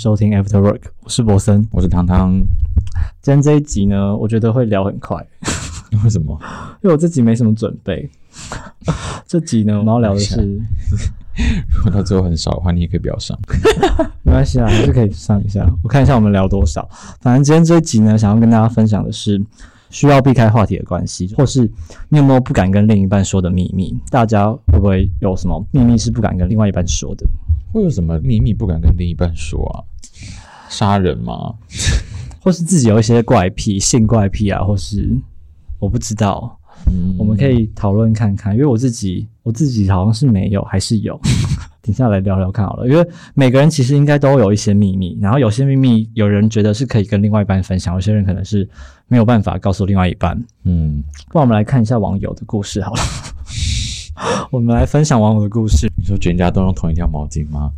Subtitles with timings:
[0.00, 2.32] 收听 After Work，我是博森，我是糖糖。
[3.20, 5.22] 今天这一集呢，我觉得会聊很快，
[6.02, 6.40] 为什么？
[6.80, 8.08] 因为我自己没什么准备。
[9.28, 10.58] 这集呢，我们要聊的是，
[11.76, 13.38] 如果到最后很少的话，你也可以不要上，
[14.22, 15.70] 没关系啊，还是可以上一下。
[15.82, 16.88] 我看一下我们聊多少。
[17.20, 19.38] 反正今天这一集呢，想要跟大家分享的是
[19.90, 21.70] 需要避开话题的关系，或是
[22.08, 23.94] 你有没有不敢跟另一半说的秘密？
[24.08, 27.26] 大家会不会有什么秘密是不敢跟另外一半说的？
[27.72, 29.82] 会有什么秘密不敢跟另一半说啊？
[30.68, 31.54] 杀人吗？
[32.42, 35.10] 或是自己有一些怪癖、性怪癖啊，或是
[35.78, 38.54] 我不知道，嗯我们可以讨论看看。
[38.54, 41.20] 因为我自己，我自己好像是没有，还是有。
[41.82, 48.68] 停下来聊聊看好了，因为每个人其实应该都有一些秘密，然后有些秘密有人觉得是可以跟另外一半分享，有些人可能是
[49.08, 50.38] 没有办法告诉另外一半。
[50.64, 53.00] 嗯，不然我们来看一下网友的故事好了。
[54.50, 55.90] 我们来分享网友的故事。
[55.96, 57.70] 你说全家都用同一条毛巾吗？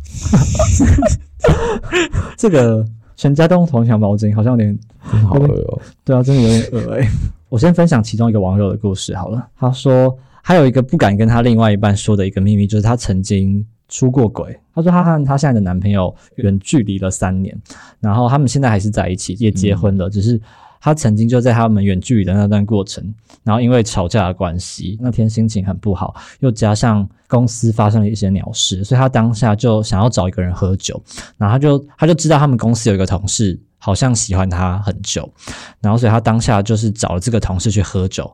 [2.37, 4.77] 这个全家都用同一条毛巾，好像有点
[5.11, 7.07] 真好恶哦、对啊，真的有点恶哎、
[7.49, 9.47] 我先分享其中一个网友的故事好了。
[9.57, 14.57] 他说，还有一个不敢跟他另外一半说的一个秘密，就是他曾经出过轨。
[14.73, 17.55] 他说，他和他现在的男朋友远距离了三年，
[17.99, 20.39] 然后他们现在还是在一起，也结婚了，只是。
[20.83, 23.01] 他曾经就在他们远距离的那段过程，
[23.41, 31.01] 然后因为吵架的关系，那天心情很不好，又加上公司发生了一些鸟事，所以他当下就想要找一个人喝酒，
[31.37, 35.31] 然后他就他就知道他们公司有一个同事好像喜欢他很久，
[35.79, 38.29] 然后所以他当下就是找了这个同事去喝酒，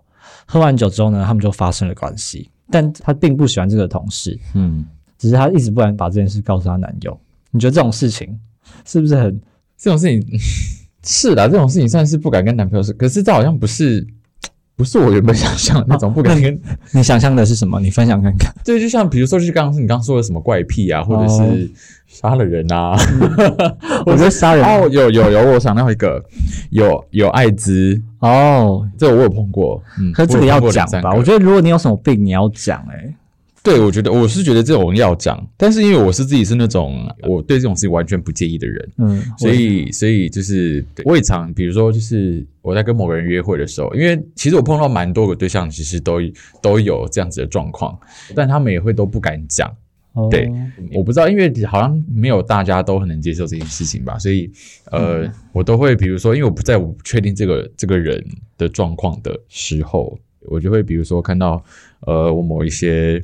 [0.48, 4.84] 喝完酒之后呢，他们就发生了关系，但他并不喜欢这个同事，嗯，
[5.20, 7.16] 只是他一直不敢把这件事告诉她男友。
[7.52, 8.40] 你觉得这种事情
[8.86, 9.40] 是不是很
[9.78, 10.40] 这种事情
[11.04, 14.06] 是啦，这种事情算是不敢跟男朋友说，可是这好像不是。
[14.76, 16.58] 不是我原本想象的那种不敢跟，
[16.94, 17.82] 你想象的是什么？
[17.82, 18.50] 你分享看看。
[18.64, 21.70] 对，就像比如说，就是刚刚你刚刚说的什么怪癖啊，或者是
[22.08, 22.98] 杀了人啊，
[24.08, 26.24] 我觉得杀人哦，有有有，我想到一个，
[26.70, 31.12] 有有艾滋，哦，这我有碰过，嗯，可是这个要讲吧？
[31.14, 33.14] 我觉得，得如果你有什么病，你要讲哎、
[33.62, 46.20] 对我觉得我是觉得这种要讲，但是因为我是自己是那种我对这种事情完全不介意的人，嗯，所以所以就是对我也常，比如说就是我在跟某个人约会的时候，因为其实我碰到蛮多个对象，其实都
[46.62, 47.98] 都有这样子的状况，
[48.34, 49.70] 但他们也会都不敢讲。
[50.14, 50.52] 我对
[50.92, 54.52] 我不知道，因为好像没有大家都很能接受这件事情吧，所以
[54.92, 58.22] 呃，我都会比如说，因为我不在我不确定这个这个人
[58.58, 61.64] 的状况的时候，我就会比如说看到
[62.02, 63.24] 呃，我某一些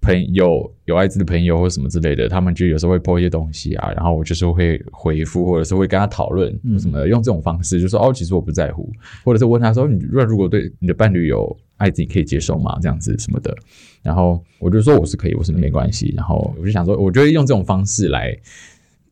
[0.00, 8.90] 朋友有艾滋的朋友或什么之类的，他们就有时候会 po 一些东西啊，然后我就是会回复，或者是会跟他讨论嗯什么的，用这种方式就说哦，其实我不在乎，
[9.24, 12.78] 或者是问他说，你如果如果对你的伴侣有艾滋，你可以接受吗？
[12.80, 13.54] 这样子什么的。
[14.02, 16.12] 然后我就说我是可以，我是没关系。
[16.16, 18.34] 然后我就想说，我就会用这种方式来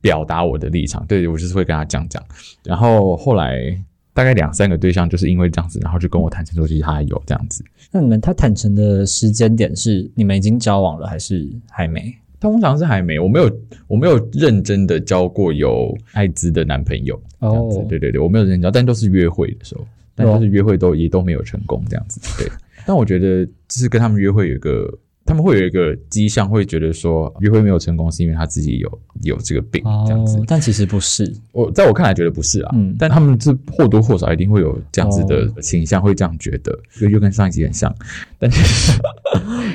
[0.00, 1.06] 表达我的立场。
[1.06, 2.22] 对我就是会跟他讲讲。
[2.64, 3.78] 然后后来
[4.18, 7.62] 大概两三个对象就是因为这样子，然后就跟我坦诚说，其实他有这样子。
[7.92, 12.12] 那你们他坦诚的时间点是你们已经交往了还是还没？
[12.40, 13.48] 通常是还没，我没有，
[13.86, 17.14] 我没有认真的交过有艾滋的男朋友。
[17.38, 19.86] 哦对对对，我没有认真交，但都是约会的时候，
[20.16, 22.20] 但就是约会都也都没有成功这样子。
[22.42, 22.50] 对，
[22.84, 24.92] 但我觉得就是跟他们约会有一个，
[25.28, 30.38] 他们会有一个迹象，会觉得说约会没有成功是因为他自己有有这个病这样子。
[30.38, 31.30] 哦。，但其实不是。
[31.52, 32.96] 我在我看来觉得不是啊，嗯。
[32.98, 35.60] 但他们是或多或少一定会有这样子的哦。
[35.60, 37.94] 倾向，会这样觉得，就就跟上一集很像，
[38.38, 38.98] 但是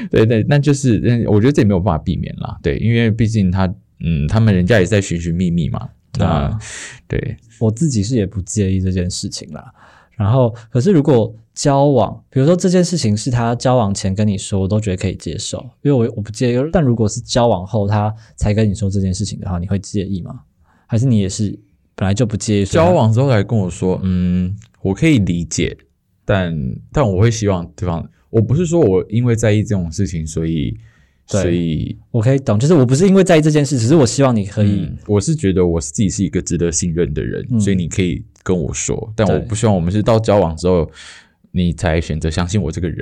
[0.09, 5.87] 对 对，那就是嗯，我觉得这也没有办法避免啦，对，因为毕竟他嗯，他们人家也在寻寻觅觅嘛，
[6.17, 6.59] 那、啊。
[7.07, 9.71] 对，我自己是也不介意这件事情啦。
[10.15, 16.69] 然后，可是如果交往，比如说这件事情是他交往前跟你说，我都觉得可以接受，因为我我不介意。
[16.71, 20.41] 但如果是交往后他才跟你说这件事情的话，你会介意吗？
[20.87, 21.57] 还是你也是
[21.95, 22.65] 本来就不介意？
[22.65, 25.75] 交往之后来跟我说，嗯，我可以理解，
[26.25, 26.55] 但
[26.91, 30.75] 但我会希望对方，我不是说我因为在意这种事情，所以
[31.25, 40.89] 所以我可以懂，就是我不是因为在意这件事，只是我希望你可以嗯，我是觉得我自己是一个值得信任的人，嗯所以你可以跟我说，但我不希望我们是到交往之后，
[41.51, 42.97] 你才选择相信我这个人。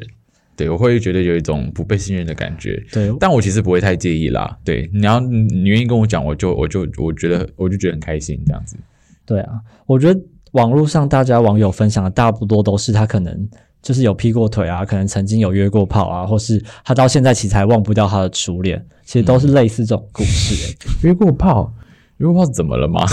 [0.55, 4.55] 对，我会觉得有一种不被信任的感觉，对但我其实不会太介意啦。
[4.63, 8.77] 对，你要你你愿意跟我讲，我就我就我觉得我就觉得很开心这样子。
[9.25, 10.21] 对啊，我觉得
[10.51, 13.49] 网络上大家网友分享的大不多都是他可能
[13.81, 20.77] 就是有劈过腿啊，可能曾经有约过炮啊，或是他到现在其实还忘不掉他的初恋，其实都是类似这种故事、欸。
[21.07, 21.73] 约过炮，
[22.17, 23.03] 约过炮怎么了吗？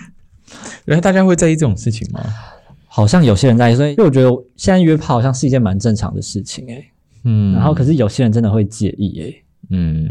[0.84, 2.20] 原来大家会在意这种事情吗？
[2.86, 6.84] 好像有些人在意，所以因为我觉得现在约炮好像是一件蛮正常的事情诶、
[7.24, 10.08] 嗯，然后可是有些人真的会介意诶、嗯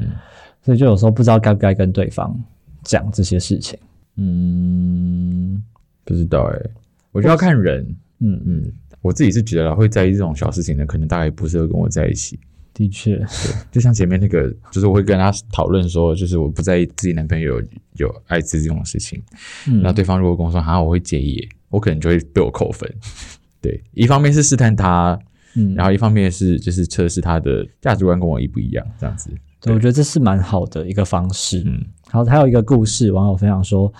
[0.63, 2.35] 所以就有时候不知道该不该跟对方
[2.83, 3.77] 讲这些事情。
[4.15, 5.61] 嗯，
[6.03, 6.69] 不知道诶、
[7.11, 7.95] 我觉得要看人。
[8.21, 8.71] 嗯，嗯，
[9.01, 12.39] 我自己是觉得会在意这种小事情的，可能大概不适合跟我在一起。
[12.73, 13.21] 的确，
[13.69, 19.21] 就像前面那个，就是我会跟他讨论说，就是我不在意自己男朋友有有艾滋这种事情。
[19.67, 22.89] 嗯那对方如果跟我说，啊，我会介意，我可能就会被我扣分。
[23.61, 25.19] 对，一方面是试探他，
[25.55, 29.29] 嗯，然后一方面是就是测试他的价值观跟我一不一样，这样子。
[29.59, 31.61] 对，我觉得这是蛮好的一个方式。
[31.65, 31.73] 嗯
[32.11, 33.91] 然后还有一个故事，网友分享说，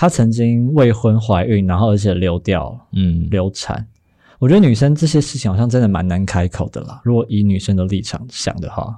[0.00, 3.84] 她曾经未婚怀孕，然后而且流掉嗯流产。
[4.38, 7.00] 我觉得女生这些事情好像真的蛮难开口的啦。
[7.02, 8.96] 如果以女生的立场想的话，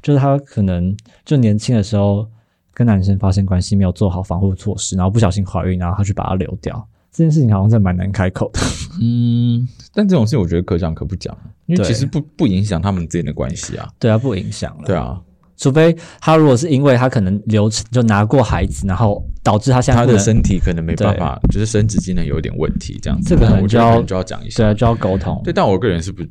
[0.00, 2.26] 就是她可能就年轻的时候
[2.72, 8.60] 跟男生发生关系，没有做好防护措施，然后不小心怀孕，然后她去把它流掉，这件事情好像真的蛮难开口的。
[9.02, 11.36] 嗯，但这种事我觉得可讲可不讲，
[11.66, 13.86] 因为其实不不影响他们之间的关系啊。
[13.98, 14.84] 对啊，不影响了。
[14.86, 15.20] 对啊，
[15.58, 23.28] 除非他如果是因为他可能流程就拿过孩子，然后导致他现在他的身体可能没办法，就是生殖机能有点问题，这样子。
[23.28, 24.56] 这个可能就要就要讲一下。
[24.58, 25.40] 对啊就要沟通。
[25.44, 26.22] 对，但我个人是不，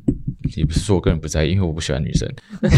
[0.56, 2.28] 也不是说我个人不在意，因为我不喜欢女生。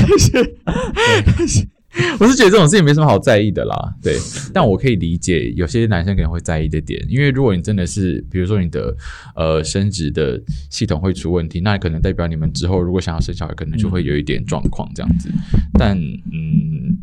[2.21, 4.17] 我是觉得这种事情没什么好在意的啦，对。
[4.55, 8.97] 但我可以理解有些男生可能会在意的点，因为如果你真的是，比如说你的
[9.35, 15.29] 呃生殖的系统会出问题，那可能代表你们之后如果想要生小孩，可能就会有一点状况这样子。
[15.73, 15.99] 但
[16.33, 16.97] 嗯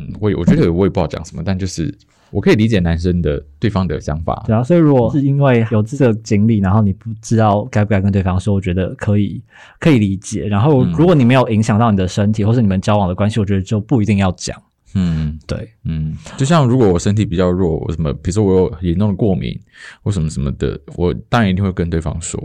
[0.00, 1.94] 嗯，我也我觉得我也不知道讲什么，但就是
[2.30, 4.42] 我可以理解男生的对方的想法。
[4.46, 9.42] 对啊，所以如果是因为有这个经历，然后你不知道该不该跟对方说，我觉得可以
[9.78, 10.46] 可以理解。
[10.46, 14.56] 然后嗯如果你没有影响到你的身体或是你们交往的关系，我觉得就不一定要讲。
[14.94, 15.38] 嗯。
[15.46, 19.58] 对，嗯，就像如果我身体比较弱，我什么，比如说我有严重的过敏
[20.02, 22.38] 或什么什么的，我当然一定会跟对方说。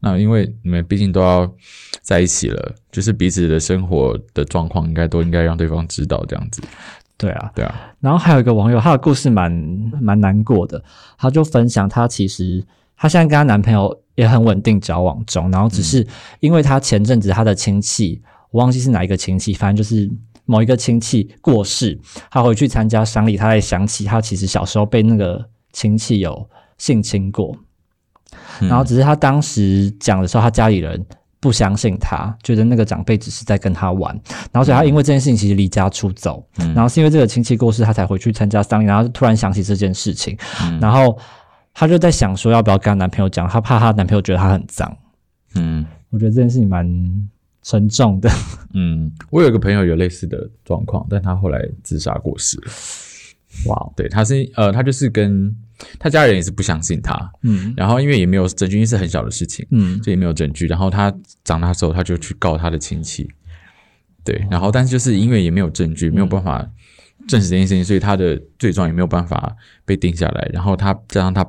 [0.00, 1.48] 那因为你们毕竟都要
[2.02, 6.62] 在一起了，就是彼此的生活的状况，应该都应该让对方知道这样子。
[7.16, 7.52] 对啊。
[7.54, 9.52] 对啊，然后还有一个网友，他的故事蛮
[10.00, 10.82] 蛮难过的，
[11.18, 12.64] 他就分享他其实
[12.96, 16.06] 她现在跟她男朋友也很稳定交往中，然后只是
[16.40, 18.20] 因为她前阵子她的亲戚，
[18.50, 20.10] 我忘记是哪一个亲戚，反正就是
[20.50, 21.98] 某一个亲戚过世，
[22.30, 26.48] 她回去参加丧礼，她才想起她其实小时候被那个亲戚有
[26.78, 27.56] 性侵过，
[28.60, 28.68] 嗯。
[28.68, 31.06] 然后只是她当时讲的时候，她家里人。
[31.42, 34.14] 不相信她，觉得那个长辈只是在跟她玩，
[34.52, 36.74] 然后所以她因为这件事情其实离家出走，嗯。
[36.74, 40.78] 然后是因为这个亲戚过世，她才回去参加丧礼，然后就突然想起这件事情，嗯。
[40.78, 41.18] 然后
[41.72, 44.94] 她就在想说要不要跟她男朋友讲，她怕她男朋友觉得她很脏。
[45.54, 45.86] 嗯。
[46.10, 46.86] 我觉得这件事情蛮
[47.62, 48.30] 沉重的。
[48.74, 52.72] 嗯，我有一个朋友有类似的状况，但他后来自杀过世了。
[53.66, 55.54] 哇哦，对，他是呃，他就是跟
[55.98, 60.66] 他家人也是不相信他，嗯然后因为也没有证据，因为是很小的事情，嗯，这也没有证据。
[60.68, 61.12] 然后他
[61.42, 63.28] 长大之后，他就去告他的亲戚，
[64.22, 66.70] 对，然后但是就是因为也没有证据，没有办法
[67.26, 70.48] 证实这件事情，所以他的罪状也没有办法被定下来。
[70.52, 71.44] 然后他加上他，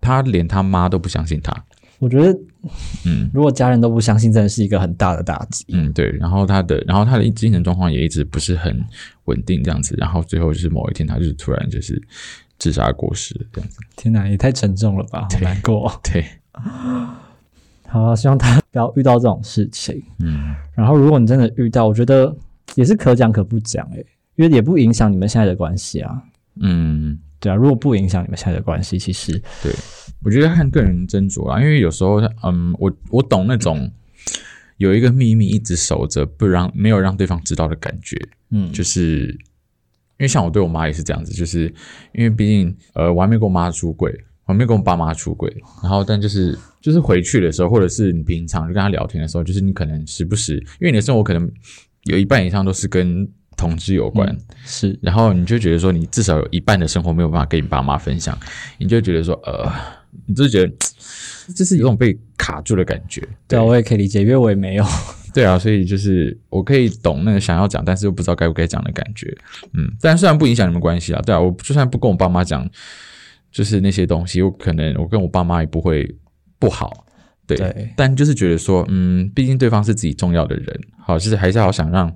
[0.00, 1.54] 他连他妈都不相信他，
[2.00, 2.36] 我觉得
[3.04, 5.64] 嗯如果家人都不相信，真的是一个很大的打击。
[5.68, 6.10] 嗯，对。
[6.12, 8.84] 然后他的，然后他的精神状况也一直不是很
[9.24, 9.94] 稳定，这样子。
[9.98, 12.00] 然后最后就是某一天，他就是突然就是
[12.58, 13.78] 自杀过世这样子。
[13.96, 15.92] 天哪，也太沉重了吧，好难过。
[16.02, 16.24] 对，
[17.88, 20.02] 好啊，希望他不要遇到这种事情。
[20.20, 22.34] 嗯然后，如果你真的遇到，我觉得
[22.74, 26.22] 也是可讲可不讲诶、因为也不影响你们现在的关系啊。
[26.60, 27.18] 嗯。
[27.44, 29.70] 对啊，如果不影响你们现在的关系，其实对，
[30.24, 33.92] 我觉得看个人斟酌啦，因为有时候，嗯，我我懂那种
[34.78, 38.16] 有一个秘密一直守着，不让没有让对方知道的感觉，
[38.50, 41.72] 嗯，就是因为像我对我妈也是这样子，就是
[42.14, 44.10] 因为毕竟呃，我还没跟我妈出轨，
[44.46, 51.50] 我还没跟我爸妈出轨，然后但就是就是回去的时候，或者是你平常就跟他聊天的时候，就是你可能时不时，因为你的生活可能
[52.04, 58.38] 有一半以上都是跟同志有关，是然后你就觉得说，你至少有一半的生活没有办法跟你爸妈分享，
[58.78, 59.70] 你就觉得说，呃，
[60.26, 60.72] 你就觉得
[61.54, 63.26] 就是有种被卡住的感觉。
[63.48, 64.84] 对啊，我也可以理解，因为我也没有。
[65.34, 69.36] 对啊，所以就是我可以懂那个想要讲，但是又不知道该不该讲的感觉。
[69.72, 72.68] 嗯，但虽然不影响你们关系啊，对啊，我就算不跟我爸妈讲，
[73.50, 76.08] 就是那些东西，我可能我跟我爸妈也不会
[76.58, 77.04] 不好。
[77.46, 82.10] 对，对但就是觉得说，嗯，毕竟对方是自己重要的人，好，就是还是好想让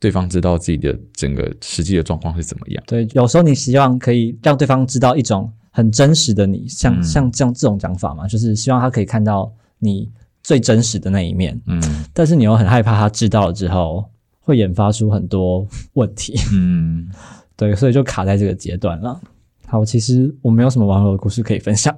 [0.00, 2.82] 对方知道自己的整个实际的状况是怎么样。
[2.86, 10.08] 对，有时候你希望可以让对方知道一种很真实的你，像、嗯像这样这种讲法嘛，就是希望他可以看到你
[10.42, 11.80] 最真实的那一面，嗯
[12.12, 14.04] 但是你又很害怕他知道了之后
[14.40, 17.08] 会引发出很多问题，嗯，
[17.56, 19.20] 对，所以就卡在这个阶段了。
[19.66, 21.94] 好，其实我没有什么网友的故事可以分享，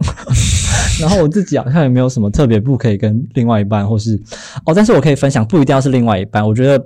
[1.00, 4.21] 然后我自己好像也没有什么特别不可以跟另外一半，或是
[4.66, 6.45] 哦，但是我可以分享，不一定要是另外一半。
[6.45, 6.85] 我觉得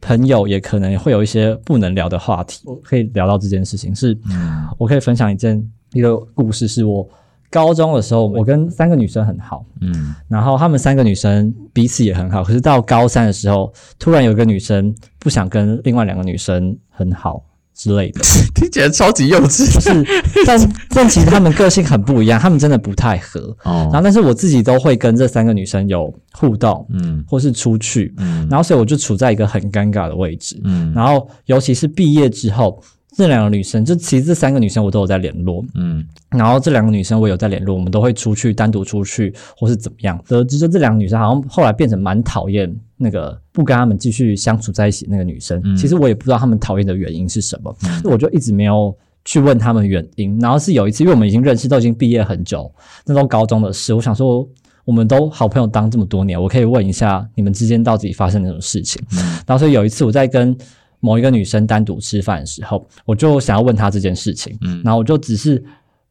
[0.00, 3.94] 朋友也可能会有一些不能聊的话题，我可以聊到这件事情。
[3.94, 4.66] 是，嗯。
[4.78, 7.06] 我可以分享一件一个故事，是我
[7.50, 10.14] 高中的时候，我跟三个女生很好，嗯。
[10.28, 17.44] 然后她们三个女生彼此也很好，可是到高三的时候，突然有一个女生不想跟另外两个女生很好
[17.80, 18.20] 之类的，
[18.54, 19.64] 听起来超级幼稚。
[19.80, 20.04] 是，
[20.44, 23.56] 但但其实她们个性很不一样，她们真的不太合。
[23.64, 27.24] 然哦，后，但是我自己都会跟这三个女生有互动，嗯。
[27.26, 28.46] 或是出去，嗯。
[28.50, 30.60] 然后所以我就处在一个很尴尬的位置。
[30.64, 30.92] 嗯。
[30.94, 32.82] 然后，尤其是毕业之后，
[33.16, 36.04] 这两个女生，就其实这三个女生我都有在联络，嗯。
[36.28, 40.22] 然后这两个女生我有在联络，我们都会出去单独出去或是怎么样。
[40.28, 45.60] 得知就这两个女生好像后来变成蛮讨厌那个不跟他们继续相处在一起那个女生。
[45.64, 48.96] 嗯其实我也不知道他们讨厌的原因是什么，嗯我就一直没有。
[49.22, 52.72] 去问他们原因，然后是有一次，因为我们已经认识，都已经毕业很久，
[53.04, 53.92] 那都高中的事。
[53.92, 54.48] 我想说，
[54.82, 59.00] 我们都好朋友当这么多年，我可以问一下你们之间到底发生了什么事情。
[59.12, 60.56] 嗯然后所以有一次我在跟
[61.00, 65.62] 某一个女生单独吃饭的时候，我就想要问她这件事情，嗯然后我就只是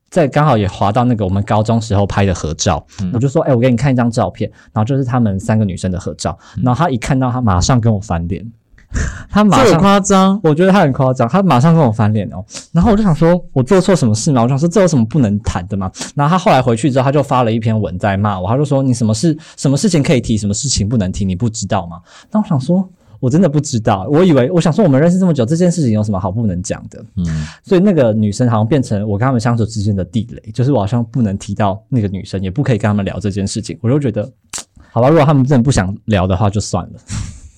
[0.09, 8.45] 在刚好也滑到那个我们高中时候拍的合照，嗯我就说，哎、我给你看一张照片，然后就是他们三个女生的合照，嗯然后她一看到，她马上跟我翻脸，
[9.29, 9.79] 她马上。
[9.79, 10.39] 夸张？
[10.43, 14.41] 我觉得她很夸张，她马上跟我翻脸哦，然后我就想说，我做错什么事吗？
[14.41, 15.91] 我想说这有什么不能谈的吗？
[16.15, 21.99] 然后她后来回去之后，她就发了一篇文在骂我，她就说你什么事什么事情可以提，什么事情不能提，你不知道吗？
[22.31, 22.89] 那我想说，
[23.19, 27.03] 我真的不知道，我以为我想说我们认识这么久，这件事情有什么好不能讲的？
[27.17, 27.25] 嗯
[27.63, 33.77] 所以那个女生好像变成我跟他们相处之间的地雷，就是我好像不能提到那个女生，也不可以跟他们聊这件事情。
[33.81, 34.29] 我就觉得，
[34.91, 36.99] 好吧，如果他们真的不想聊的话，就算了。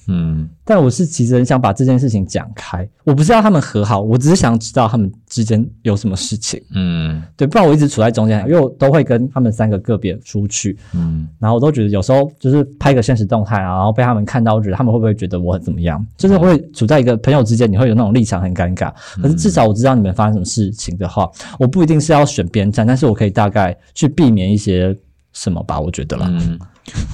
[0.08, 6.62] 嗯但我是其实很想把这件事情讲开，我不是要他们和好，我只是想知道他们之间有什么事情。
[6.74, 16.06] 嗯对，不然我一直处在中间，因为我都会跟他们三个个别出去，嗯然后我都觉得有时候就是拍个现实动态啊，然后被他们看到，我觉得他们会不会觉得我很怎么样？
[16.18, 18.94] 就是会处在一个朋友之间，你会有那种立场很尴尬。
[19.22, 21.30] 可是至少我知道你们发生什么事情的话，
[21.60, 24.98] 我不一定是要选边站，但是我可以大概去避免一些
[25.34, 26.28] 什么吧，我觉得啦。
[26.30, 26.58] 嗯，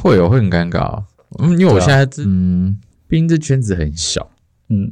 [0.03, 1.01] 会有会很尴尬。
[1.39, 4.29] 嗯，因为我现在这嗯，毕竟这圈子很小，
[4.69, 4.91] 嗯，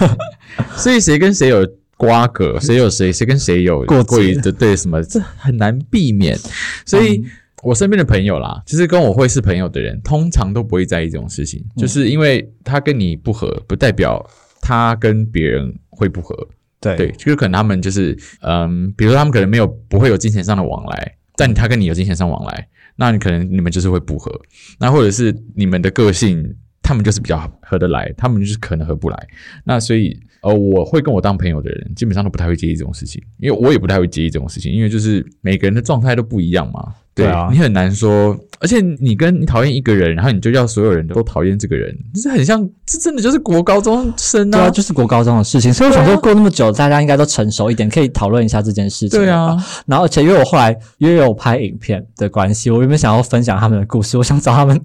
[0.76, 6.36] 所以谁跟谁有瓜葛， 谁有谁，谁跟谁有过过于的对什么，这很难避免。
[6.84, 7.24] 所以
[7.62, 14.24] 我身边的朋友啦，就是跟我会是朋友的人，通常都不会在意这种事情，就是因为他跟你不合，不代表
[14.60, 16.34] 他跟别人会不合。
[16.80, 16.96] 对。
[16.96, 24.30] 对，就是可能他们就是嗯，比如说他们可能没有不会有金钱上的往来，但他跟你有金钱上往来，那你可能你们就是会不合，
[24.78, 29.28] 那或者是你们的个性，他们就是比较合得来，他们就是可能合不来。
[29.64, 36.94] 那所以呃，我会跟我当朋友的人，基本上都不太会介意这种事情，因为我也不太会介意这种事情，因为就是每个人的状态都不一样嘛。
[37.20, 37.48] 对啊。
[37.50, 49.20] 你很难说，而且你跟你讨厌一个人，然后你就要所有人都讨厌这个人，这很像，这真的就是国高中生对啊，就是国高中的事情，所以我想说，过那么久，大家应该都成熟一点，可以讨论一下这件事情。
[49.20, 54.80] 对，啊，然后而且因为我后来因为有拍影片的关系，我原本想要分享他们的故事，我想找他们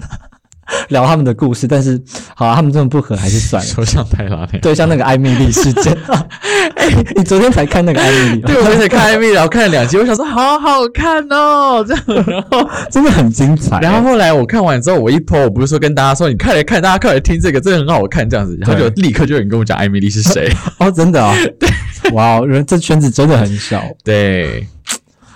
[0.89, 2.01] 聊他们的故事，但是
[2.35, 3.67] 好啊，他们这么不合，还是算了。
[3.69, 4.59] 说像泰拉那样。
[4.61, 5.95] 对，像那个艾米丽事件，
[6.75, 13.79] 哎，你昨天才看那个艾米丽，对，我才看艾米，然后看了两集，我想说好好看哦，这样，然后，真的很精彩。
[13.79, 21.35] 然后后来我看完之后，我一 po，我不是说跟大家说，你快来看，大家快来听这个，真的很好看，这样子，然后就立刻就有人跟我讲艾米丽是谁， 哦，真的啊？
[21.35, 24.67] 哦，哇哦，人这圈子真的很小，对，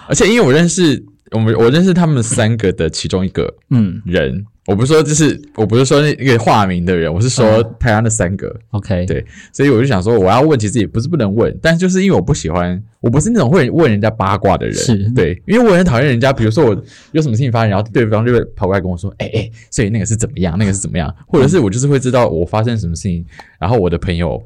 [0.07, 4.01] 而且因为我认识我们，我认识他们三个的其中一个嗯。
[4.05, 15.09] 人，我不是说就是我不是说那个化名的人，我是说台湾的三个，，OK，对所以我就想说，我要问，其实也不是不能问，但就是因为我不喜欢，我不是那种会问人家八卦的人，是。
[15.15, 16.83] 对，因为我很讨厌人家，比如说我
[17.13, 23.25] 有什么事情发生，然后对方就会跑过来跟我说，哎、哎、所以那个是怎么样，那个是怎么样，或者是我就是会知道我发生什么事情，
[23.59, 24.39] 然后我的朋友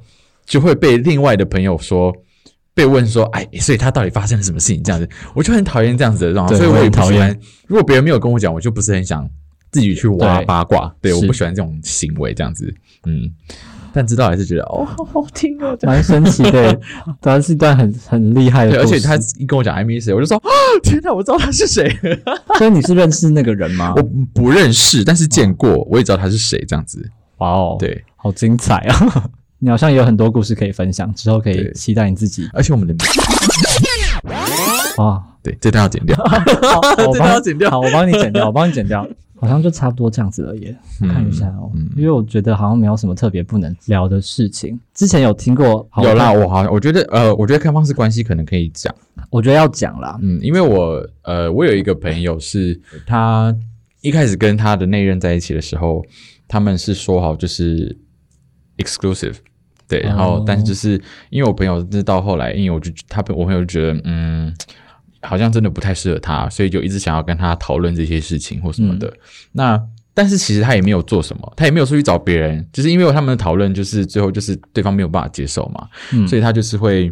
[0.46, 2.14] 就会被另外的朋友说。
[2.76, 4.82] 被问说，哎，所以他到底发生了什么事情？
[4.82, 7.40] 这样子，我就很讨厌这样子的状况，所以我不喜欢。
[7.68, 9.30] 如果别人没有跟我讲，我就不是很想
[9.74, 10.94] 自己去挖八卦。
[11.02, 12.74] 对，是我不喜欢这种行为，这样子。
[13.06, 13.30] 嗯，
[13.92, 15.78] 但知道还是觉得哦， 好好听哦。
[15.82, 16.80] 蛮神奇的，
[17.20, 20.50] 当然是一段很很厉害的对，而且他一跟我讲艾米是谁，我就说，啊，
[20.84, 21.90] 天哪，我知道他是谁。
[22.58, 23.94] 所以你是认识那个人吗？
[23.98, 24.04] 我
[24.34, 27.10] 不认识，但是见过，我也知道他是谁，这样子。
[27.40, 29.30] 哇哦，，对，好精彩啊！
[29.60, 32.96] 你好像也有很多故事可以分享，之后可以期待你自己而且我们的
[34.98, 35.24] 哇。
[35.44, 39.06] 对这段要剪掉，好，我这帮段要剪掉好，我帮你剪掉，我帮你剪掉。
[39.44, 44.80] 好像就差不多这样子而已，我看一下哦，嗯因为我觉得好像没有什么特别不能聊的事情。
[44.94, 48.94] 之前有听过，有啦，，我好像我觉得呃，我觉得开放式关系可能可以讲，
[49.30, 50.18] 我觉得要讲啦。
[50.22, 53.54] 嗯，因为我呃，我有一个朋友是他
[54.02, 56.02] 一开始跟他的那任在一起的时候，
[56.48, 57.98] 他们是说好就是
[58.78, 59.36] exclusive。
[59.86, 64.52] 对，然后哦但是就是因为我朋友是到后来，因为我就他我朋友就觉得嗯，
[65.24, 69.12] 好像真的不太适合他，所以就一直想要跟他讨论这些事情或什么的。
[69.52, 69.82] 那
[70.14, 77.12] 但是其实他也没有做什么，他也没有出去找别人，就是因为他们的讨论，就是最后就是对方没有办法接受嘛，嗯所以他就是会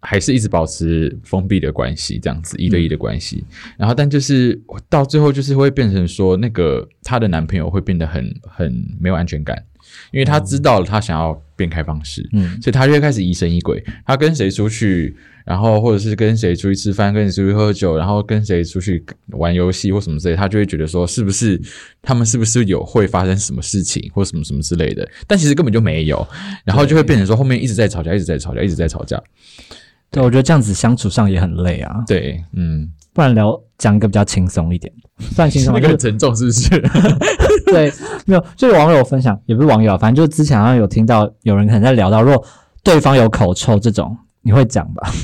[0.00, 3.42] 还是一直保持封闭的关系，这样子一对一的关系。
[3.78, 9.56] 然后但就是到最后就是会变成说，那个她的男朋友会变得很很没有安全感，
[10.10, 13.82] 因为他知道了他想要变开放式，嗯所以他就会开始疑神疑鬼。
[14.04, 21.60] 他跟谁出去，然后或者是跟谁出去吃饭，跟谁出去喝酒，然后跟谁出去玩游戏或什么之类，他就会觉得说，是不是
[22.02, 25.08] 他们是不是有会发生什么事情或什么什么之类的？
[25.26, 26.26] 但其实根本就没有，
[26.64, 29.22] 然后就会变成说后面一直在吵架，一直在吵架，一直在吵架。
[30.10, 32.02] 对，我觉得这样子相处上也很累啊。
[32.06, 34.92] 对，嗯，不然聊讲一个比较轻松一点，
[35.34, 36.80] 算轻松吗，就是那个很沉重是不是？
[37.72, 37.92] 对，
[38.26, 42.44] 没有，就是网友分享，也不是网友啊，反正就是之前好像有听到有人可能在聊到，如果
[42.82, 45.08] 对方有口臭这种，你会讲吧？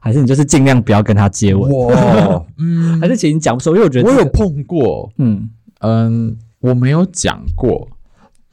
[0.00, 1.70] 还是你就是尽量不要跟他接吻？
[1.88, 5.48] 哇，嗯，还是其实你讲不出，因为我觉得、我有，碰过，嗯
[5.80, 7.88] 嗯，我没有讲过，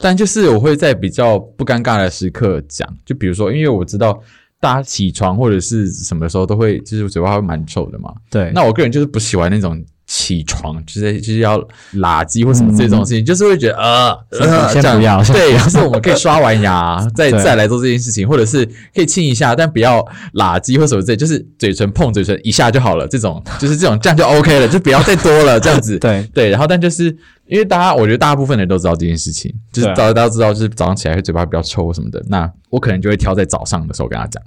[0.02, 4.20] 但就是我会在比较不尴尬的时刻讲，就比如说，因为我知道
[4.58, 8.12] 大家起床或者是什么时候都会，就是嘴巴会蛮臭的嘛。
[8.28, 9.80] 对，那我个人就是不喜欢那种
[10.14, 11.58] 起床就是就是要
[11.94, 15.24] 垃圾或什么这种事情，就是会觉得呃，呃这样先不要。
[15.24, 18.62] 对，就是我们可以刷完牙 再再来做这件事情，或者是
[18.94, 25.96] 可以亲一下，但不要垃圾或什么之类，就是嘴唇碰嘴唇一下就好了，这种就是这种这样就 OK 了，就不要再多了这样子。
[26.00, 26.22] 对。
[26.34, 27.04] 对，然后但就是
[27.46, 32.22] 因为大家，我觉得大部分人都知道这件事情，就是大家都知道，就是早上起来会嘴巴比较臭或什么的。
[32.28, 34.42] 那我可能就会挑在早上的时候跟他讲，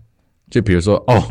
[0.51, 1.23] 就比如说哦，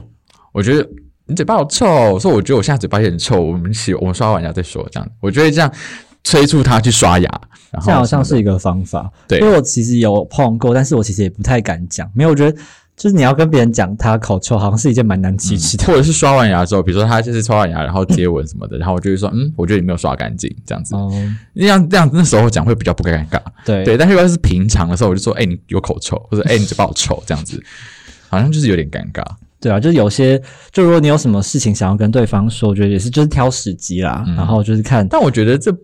[0.52, 0.84] 我觉得
[1.26, 5.72] 你嘴巴好臭，我说我觉得我现在嘴巴有点臭，我们洗我们刷完牙再说，这样我觉得这样
[6.22, 9.10] 催促他去刷牙，然后这好像是一个方法。
[9.26, 12.58] 对因为我其实有碰过，但是我其实也不太敢讲，没有，我觉得
[12.94, 15.84] 就是你要跟别人讲他口臭，好像是一件蛮难启齿的。
[15.84, 21.10] 的或者是刷完牙之后，比如说他就是刷完牙然后接吻什么的，然后我就会说嗯，我觉得你没有刷干净这样子，哦，
[21.54, 23.40] 那样这样那时候讲会比较不尴尬。
[23.64, 27.62] 对对，但是如果是平常的时候，我就说，哎、你有口臭，或者哎、你嘴巴好臭，这样子，
[28.28, 29.24] 好像就是有点尴尬。
[29.64, 30.38] 对啊，就是有些，
[30.70, 35.74] 就如果你有什么事情想要跟对方说，我觉得也是就是挑时机啦，嗯然后就是看，但我觉得这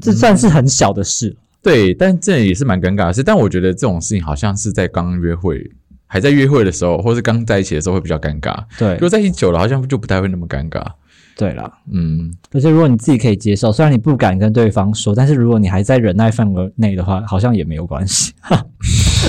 [0.00, 1.36] 这算是很小的事。
[1.60, 3.24] 对，但这也是蛮尴尬的事。
[3.24, 5.60] 但我觉得这种事情好像是在刚约会，
[6.06, 8.56] 还在约会的时候，或是刚在一起的时候会比较尴尬。
[8.78, 10.80] 对如果在一起久了，好像就不太会那么尴尬。
[11.36, 18.32] 对啦，嗯，而且如果你自己可以接受，虽然你不敢跟对方说，但是如果你还在忍耐范围内的话，好像也没有关系。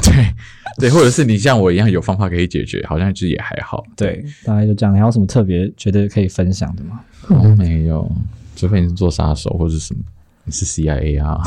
[0.03, 0.33] 对
[0.79, 3.83] 对，或者是你像我一样有方法可以解决，好像就也还好。
[3.95, 4.93] 对，大概就这样。
[4.95, 6.99] 你还有什么特别觉得可以分享的吗？
[7.27, 8.09] 哦，没有，
[8.55, 9.99] 除非你是做杀手或者什么，
[10.45, 11.39] 你是 CIA 啊，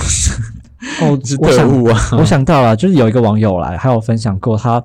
[1.01, 1.99] 哦 是特务啊。
[2.13, 4.85] 我想到了，就是有一个网友来，还有分享过他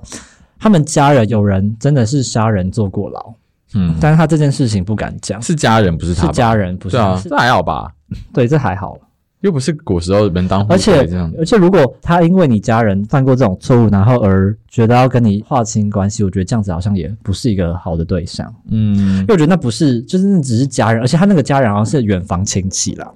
[0.58, 3.34] 他们家人有人真的是杀人坐过牢，
[3.74, 6.32] 嗯，但是他这件事情不敢讲，是家人，不是他是？
[6.32, 7.92] 家人不是对啊，是这还好吧？
[8.32, 8.98] 对，这还好。
[9.40, 11.32] 又不是古时候门当户而且对这样。
[11.38, 18.52] 而且，如果他因为你家人犯过这种错误，然后而觉得要跟你划清关系，我觉得这样子好像也不是一个好的对象。
[18.70, 23.08] 嗯因为我觉得那不是，就是那只是家人，而且他那个家人好像是远房亲戚啦，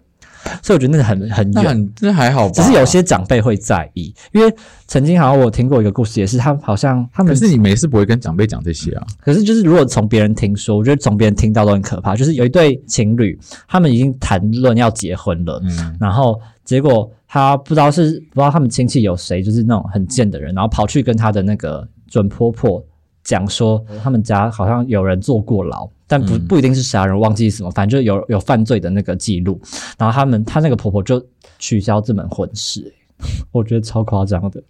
[0.63, 1.53] 所以我觉得那个很很远。
[1.53, 2.53] 那很那还好吧？
[2.55, 4.55] 只是有，些长辈会在意，因为
[4.87, 9.07] 曾经好像我听过一个故事，也是他好像他们可是你没事不会跟长辈讲这些啊。
[9.21, 12.15] 可是就是如果从别人听说，我觉得从别人听到都很可怕。
[12.15, 22.85] 就是有一对情侣，他们已经谈论要结婚了，嗯然后结果他不知道是不知道他们亲戚有谁，就是那种很贱的人，然后跑去跟他的那个准婆婆
[23.25, 29.59] 讲说，他们家好像有人坐过牢，但不嗯不一定是杀人，忘记什么，反正就有有犯罪的那个记录。
[29.97, 31.25] 然后他们他那个婆婆就
[31.59, 32.93] 取消这门婚事、欸
[33.51, 34.63] 我觉得超夸张的。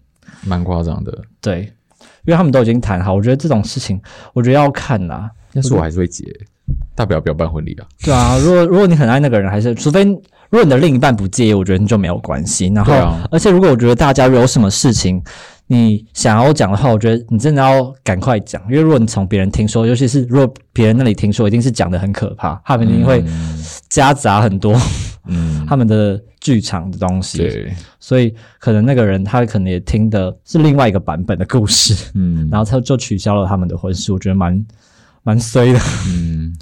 [0.46, 1.18] 蛮夸张的。
[1.40, 1.62] 对，
[2.24, 4.00] 因为他们都已经谈好，我觉得这种事情，
[4.32, 5.28] 我觉得要看啦。
[5.52, 6.24] 但是我还是会结，
[6.94, 7.86] 大不了不要办婚礼啊。
[8.04, 12.70] 对啊，如果如果你很爱那个人，还是除非如果你的另一半不介意，我觉得你就没有关系。
[12.74, 15.22] 然后，啊而且如果我觉得大家有什么事情
[15.72, 23.24] 你想要讲的话，我觉得你真的要赶快讲，因为如果你从别人听说，尤其是如果别人那里听说，一定是讲的很可怕，他们一定会
[23.88, 24.78] 夹杂很多
[25.26, 34.66] 嗯，他们的剧场的东西，对，所以可能那个人他可能也听的是另外一个版本的故事，嗯，然后他就取消了他们的婚事，我觉得蛮
[35.22, 35.80] 蛮衰的。
[36.08, 36.54] 嗯，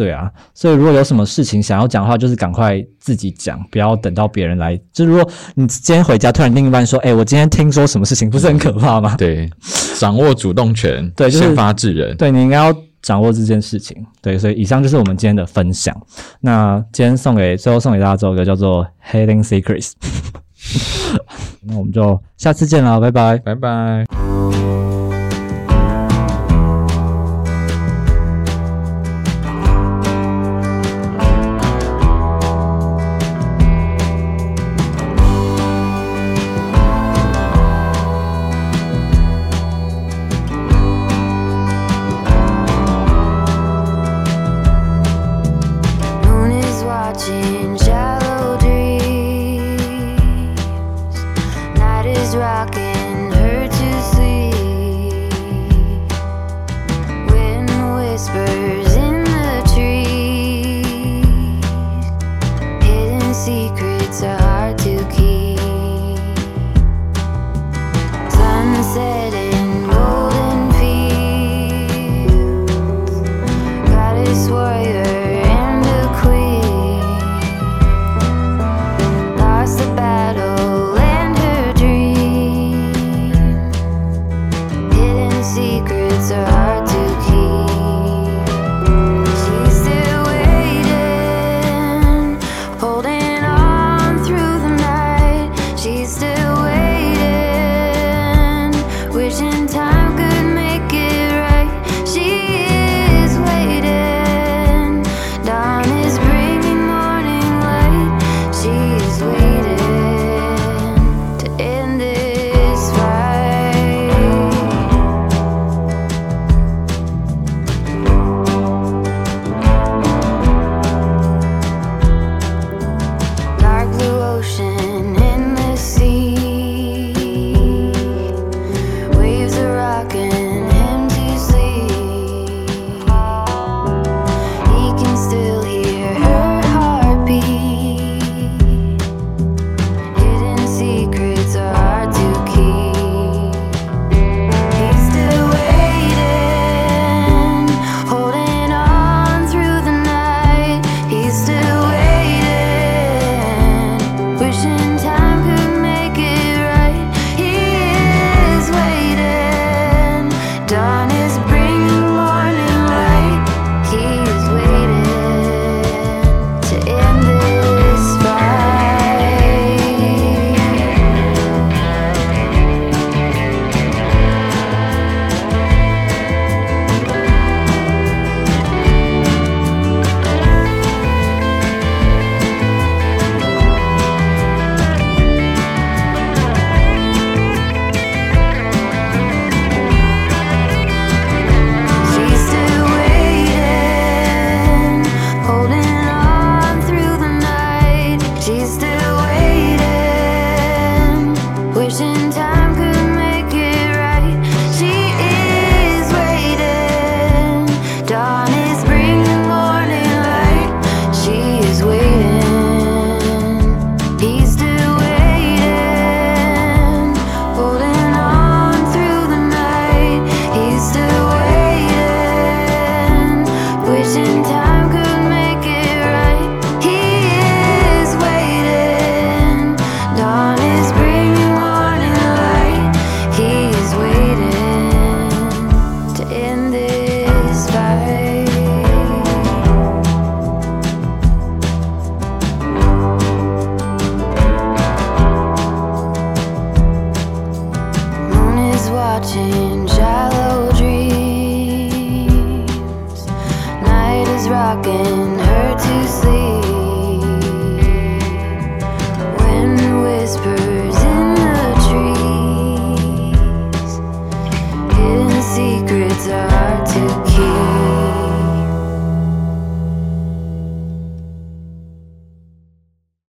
[0.00, 4.74] 对啊，所以如果有什么事情想要讲的话，就是赶快自己讲，不要等到别人来。
[4.94, 9.46] 就是如果你今天回家，突然另一半说：“哎、我今天听说什么事情，不是很可怕吗对，
[9.98, 12.16] 掌握主动权， 对就是先发制？”人。
[12.16, 13.94] 对你应该要掌握这件事情。
[14.22, 15.94] 对，所以以上就是我们今天的分享。
[16.40, 19.90] 那今天送给最后送给大家这首歌叫做《Hidden Secrets》。
[21.60, 23.36] 那我们就下次见了，拜拜。
[23.36, 24.19] 拜拜。